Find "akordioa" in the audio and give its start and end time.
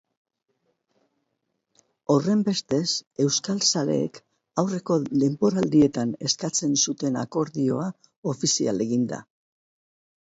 7.27-7.87